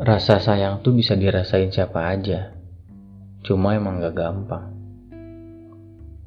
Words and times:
Rasa 0.00 0.40
sayang 0.40 0.80
tuh 0.80 0.96
bisa 0.96 1.12
dirasain 1.12 1.68
siapa 1.68 2.08
aja. 2.08 2.56
Cuma 3.44 3.76
emang 3.76 4.00
gak 4.00 4.16
gampang. 4.16 4.72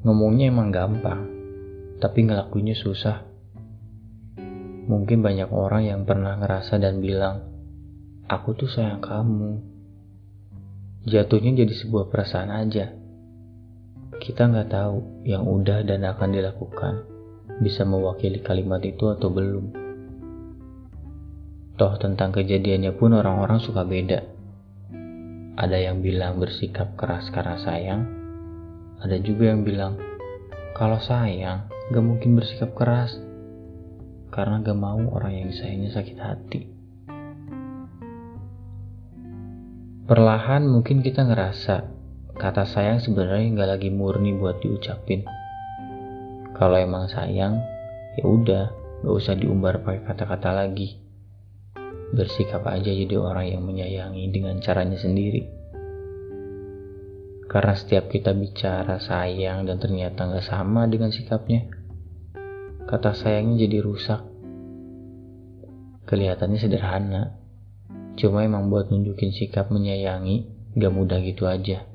Ngomongnya 0.06 0.54
emang 0.54 0.70
gampang, 0.70 1.26
tapi 1.98 2.22
ngelakuinnya 2.22 2.78
susah. 2.78 3.26
Mungkin 4.86 5.26
banyak 5.26 5.50
orang 5.50 5.90
yang 5.90 6.00
pernah 6.06 6.38
ngerasa 6.38 6.78
dan 6.78 7.02
bilang, 7.02 7.50
aku 8.30 8.54
tuh 8.54 8.70
sayang 8.70 9.02
kamu. 9.02 9.58
Jatuhnya 11.10 11.66
jadi 11.66 11.74
sebuah 11.74 12.14
perasaan 12.14 12.54
aja. 12.54 12.94
Kita 14.22 14.54
nggak 14.54 14.70
tahu 14.70 15.26
yang 15.26 15.50
udah 15.50 15.82
dan 15.82 16.06
akan 16.06 16.30
dilakukan 16.30 16.94
bisa 17.58 17.82
mewakili 17.82 18.38
kalimat 18.38 18.86
itu 18.86 19.10
atau 19.10 19.34
belum. 19.34 19.83
Toh 21.74 21.98
tentang 21.98 22.30
kejadiannya 22.30 22.94
pun 22.94 23.18
orang-orang 23.18 23.58
suka 23.58 23.82
beda. 23.82 24.22
Ada 25.58 25.90
yang 25.90 26.06
bilang 26.06 26.38
bersikap 26.38 26.94
keras 26.94 27.34
karena 27.34 27.58
sayang, 27.58 28.06
ada 29.02 29.18
juga 29.18 29.50
yang 29.50 29.66
bilang 29.66 29.98
kalau 30.78 31.02
sayang 31.02 31.66
gak 31.90 32.04
mungkin 32.06 32.38
bersikap 32.38 32.78
keras 32.78 33.18
karena 34.30 34.62
gak 34.62 34.78
mau 34.78 35.02
orang 35.18 35.34
yang 35.34 35.46
disayangnya 35.50 35.90
sakit 35.98 36.18
hati. 36.22 36.62
Perlahan 40.06 40.70
mungkin 40.70 41.02
kita 41.02 41.26
ngerasa 41.26 41.90
kata 42.38 42.70
sayang 42.70 43.02
sebenarnya 43.02 43.50
gak 43.50 43.70
lagi 43.74 43.90
murni 43.90 44.30
buat 44.30 44.62
diucapin. 44.62 45.26
Kalau 46.54 46.78
emang 46.78 47.10
sayang, 47.10 47.58
ya 48.14 48.22
udah, 48.22 48.70
gak 49.02 49.14
usah 49.18 49.34
diumbar 49.34 49.82
pakai 49.82 50.06
kata-kata 50.06 50.54
lagi 50.54 51.02
bersikap 52.14 52.62
aja 52.70 52.88
jadi 52.94 53.18
orang 53.18 53.50
yang 53.50 53.62
menyayangi 53.66 54.30
dengan 54.30 54.62
caranya 54.62 54.96
sendiri. 54.96 55.50
Karena 57.50 57.74
setiap 57.76 58.08
kita 58.08 58.32
bicara 58.32 59.02
sayang 59.02 59.66
dan 59.66 59.76
ternyata 59.82 60.26
nggak 60.26 60.46
sama 60.46 60.86
dengan 60.86 61.10
sikapnya, 61.10 61.68
kata 62.86 63.12
sayangnya 63.12 63.66
jadi 63.66 63.78
rusak. 63.82 64.22
Kelihatannya 66.06 66.58
sederhana, 66.58 67.22
cuma 68.16 68.46
emang 68.46 68.70
buat 68.70 68.88
nunjukin 68.88 69.34
sikap 69.34 69.72
menyayangi 69.74 70.50
gak 70.76 70.92
mudah 70.92 71.22
gitu 71.22 71.46
aja. 71.48 71.86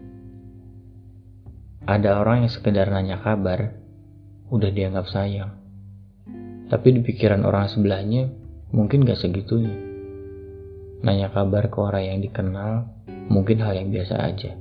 Ada 1.85 2.21
orang 2.21 2.45
yang 2.45 2.51
sekedar 2.51 2.89
nanya 2.89 3.21
kabar, 3.21 3.77
udah 4.49 4.71
dianggap 4.73 5.05
sayang. 5.09 5.59
Tapi 6.69 6.87
di 6.95 7.01
pikiran 7.01 7.45
orang 7.45 7.69
sebelahnya 7.69 8.29
mungkin 8.73 9.05
gak 9.05 9.21
segitunya. 9.21 9.88
Nanya 10.99 11.31
kabar 11.31 11.71
ke 11.71 11.79
orang 11.79 12.03
yang 12.11 12.19
dikenal 12.19 12.83
mungkin 13.31 13.63
hal 13.63 13.71
yang 13.71 13.87
biasa 13.87 14.19
aja. 14.19 14.51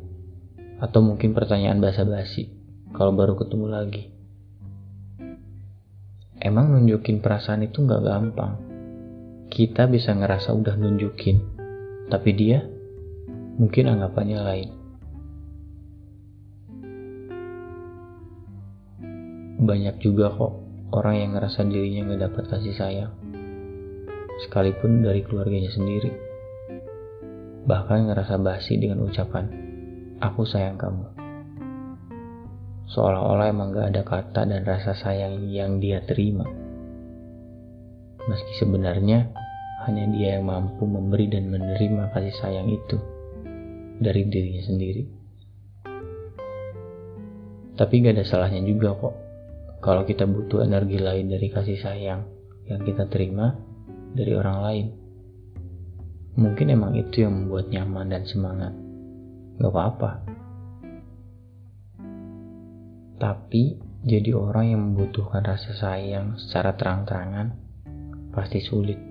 Atau 0.78 1.02
mungkin 1.02 1.34
pertanyaan 1.34 1.82
basa-basi 1.82 2.54
kalau 2.94 3.10
baru 3.10 3.34
ketemu 3.34 3.66
lagi. 3.66 4.04
Emang 6.38 6.70
nunjukin 6.70 7.18
perasaan 7.18 7.66
itu 7.66 7.82
nggak 7.82 8.06
gampang. 8.06 8.54
Kita 9.50 9.90
bisa 9.90 10.14
ngerasa 10.14 10.54
udah 10.54 10.78
nunjukin, 10.78 11.42
tapi 12.06 12.30
dia 12.38 12.62
mungkin 13.58 13.90
anggapannya 13.90 14.38
lain. 14.38 14.70
Banyak 19.58 19.98
juga 19.98 20.30
kok 20.30 20.54
orang 20.94 21.14
yang 21.18 21.30
ngerasa 21.34 21.66
dirinya 21.66 22.14
nggak 22.14 22.22
dapat 22.30 22.44
kasih 22.46 22.74
sayang, 22.78 23.12
sekalipun 24.46 25.02
dari 25.02 25.26
keluarganya 25.26 25.74
sendiri 25.74 26.27
bahkan 27.68 28.08
ngerasa 28.08 28.40
basi 28.40 28.80
dengan 28.80 29.04
ucapan, 29.04 29.44
aku 30.24 30.48
sayang 30.48 30.80
kamu. 30.80 31.04
Seolah-olah 32.88 33.52
emang 33.52 33.76
gak 33.76 33.92
ada 33.92 34.02
kata 34.08 34.48
dan 34.48 34.64
rasa 34.64 34.96
sayang 34.96 35.44
yang 35.52 35.76
dia 35.76 36.00
terima. 36.08 36.48
Meski 38.24 38.52
sebenarnya 38.56 39.28
hanya 39.84 40.04
dia 40.08 40.40
yang 40.40 40.48
mampu 40.48 40.88
memberi 40.88 41.28
dan 41.28 41.52
menerima 41.52 42.08
kasih 42.16 42.32
sayang 42.40 42.72
itu 42.72 42.96
dari 44.00 44.24
dirinya 44.24 44.64
sendiri. 44.64 45.04
Tapi 47.76 47.94
gak 48.00 48.16
ada 48.16 48.24
salahnya 48.24 48.64
juga 48.64 48.96
kok 48.96 49.14
kalau 49.84 50.08
kita 50.08 50.24
butuh 50.24 50.64
energi 50.64 50.96
lain 50.96 51.28
dari 51.28 51.52
kasih 51.52 51.76
sayang 51.76 52.24
yang 52.64 52.80
kita 52.80 53.04
terima 53.12 53.52
dari 54.16 54.32
orang 54.32 54.58
lain. 54.64 55.07
Mungkin 56.38 56.70
emang 56.70 56.94
itu 56.94 57.26
yang 57.26 57.34
membuat 57.34 57.66
nyaman 57.66 58.14
dan 58.14 58.22
semangat. 58.22 58.70
Gak 59.58 59.74
apa-apa. 59.74 60.10
Tapi 63.18 63.74
jadi 64.06 64.30
orang 64.38 64.66
yang 64.70 64.82
membutuhkan 64.86 65.42
rasa 65.42 65.74
sayang 65.74 66.38
secara 66.38 66.78
terang-terangan 66.78 67.58
pasti 68.30 68.62
sulit. 68.62 69.02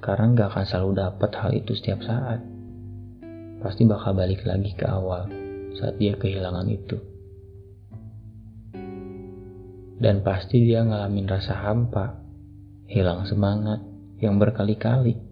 Karena 0.00 0.32
gak 0.32 0.56
akan 0.56 0.64
selalu 0.64 0.90
dapat 1.04 1.30
hal 1.36 1.52
itu 1.52 1.76
setiap 1.76 2.00
saat. 2.00 2.40
Pasti 3.60 3.84
bakal 3.84 4.16
balik 4.16 4.48
lagi 4.48 4.72
ke 4.72 4.88
awal 4.88 5.28
saat 5.76 6.00
dia 6.00 6.16
kehilangan 6.16 6.64
itu. 6.72 6.96
Dan 10.00 10.24
pasti 10.24 10.64
dia 10.64 10.80
ngalamin 10.80 11.28
rasa 11.28 11.60
hampa, 11.60 12.16
hilang 12.88 13.28
semangat 13.28 13.84
yang 14.16 14.40
berkali-kali 14.40 15.29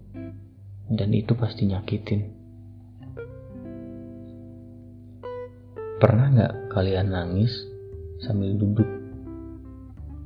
dan 0.88 1.12
itu 1.12 1.37
pasti 1.37 1.69
nyakitin. 1.69 2.21
Pernah 5.99 6.26
nggak 6.31 6.54
kalian 6.72 7.10
nangis 7.10 7.53
sambil 8.22 8.54
duduk 8.54 8.87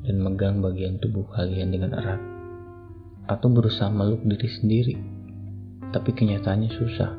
dan 0.04 0.16
megang 0.20 0.60
bagian 0.60 1.00
tubuh 1.02 1.26
kalian 1.32 1.72
dengan 1.72 1.96
erat? 1.96 2.20
Atau 3.26 3.48
berusaha 3.50 3.88
meluk 3.88 4.22
diri 4.26 4.48
sendiri, 4.50 4.94
tapi 5.90 6.10
kenyataannya 6.12 6.70
susah. 6.76 7.10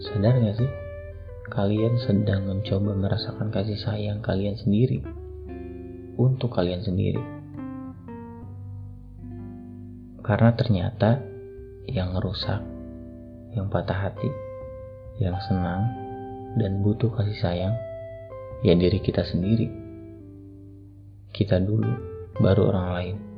Sadar 0.00 0.34
nggak 0.38 0.56
sih? 0.60 0.70
Kalian 1.50 1.98
sedang 1.98 2.46
mencoba 2.46 2.94
merasakan 2.94 3.50
kasih 3.50 3.80
sayang 3.80 4.22
kalian 4.22 4.54
sendiri 4.54 5.02
untuk 6.14 6.52
kalian 6.54 6.84
sendiri. 6.84 7.22
Karena 10.20 10.54
ternyata 10.54 11.29
yang 11.88 12.16
rusak, 12.18 12.60
yang 13.54 13.70
patah 13.70 14.10
hati, 14.10 14.30
yang 15.22 15.38
senang, 15.46 15.86
dan 16.58 16.82
butuh 16.82 17.08
kasih 17.14 17.38
sayang, 17.38 17.74
ya 18.66 18.74
diri 18.74 18.98
kita 18.98 19.22
sendiri. 19.22 19.70
Kita 21.30 21.62
dulu, 21.62 21.92
baru 22.42 22.74
orang 22.74 22.88
lain. 22.98 23.29